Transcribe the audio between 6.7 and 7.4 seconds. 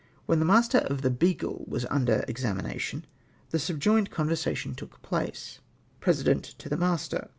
f lie Master).